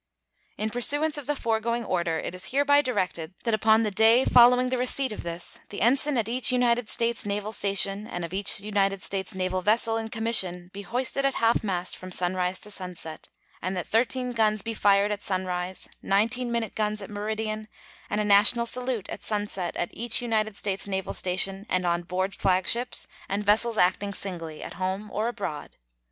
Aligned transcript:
]In 0.63 0.71
pursuance 0.71 1.15
of 1.19 1.27
the 1.27 1.35
foregoing 1.35 1.85
order, 1.85 2.17
it 2.17 2.33
is 2.33 2.45
hereby 2.49 2.81
directed 2.81 3.35
that 3.43 3.53
upon 3.53 3.83
the 3.83 3.91
day 3.91 4.25
following 4.25 4.69
the 4.69 4.77
receipt 4.79 5.11
of 5.11 5.21
this 5.21 5.59
the 5.69 5.81
ensign 5.81 6.17
at 6.17 6.27
each 6.27 6.51
United 6.51 6.89
States 6.89 7.23
naval 7.23 7.51
station 7.51 8.07
and 8.07 8.25
of 8.25 8.33
each 8.33 8.59
United 8.61 9.03
States 9.03 9.35
naval 9.35 9.61
vessel 9.61 9.97
in 9.97 10.09
commission 10.09 10.71
be 10.73 10.81
hoisted 10.81 11.23
at 11.23 11.35
half 11.35 11.63
mast 11.63 11.95
from 11.95 12.09
sunrise 12.09 12.59
to 12.61 12.71
sunset, 12.71 13.27
and 13.61 13.77
that 13.77 13.85
thirteen 13.85 14.31
guns 14.31 14.63
be 14.63 14.73
fired 14.73 15.11
at 15.11 15.21
sunrise, 15.21 15.87
nineteen 16.01 16.51
minute 16.51 16.73
guns 16.73 17.03
at 17.03 17.09
meridian, 17.11 17.67
and 18.09 18.19
a 18.19 18.25
national 18.25 18.65
salute 18.65 19.07
at 19.09 19.23
sunset 19.23 19.75
at 19.75 19.91
each 19.93 20.19
United 20.19 20.55
States 20.57 20.87
naval 20.87 21.13
station 21.13 21.63
and 21.69 21.85
on 21.85 22.01
board 22.01 22.33
flagships 22.33 23.05
and 23.29 23.45
vessels 23.45 23.77
acting 23.77 24.13
singly, 24.15 24.63
at 24.63 24.73
home 24.81 25.11
or 25.13 25.27
abroad. 25.27 25.77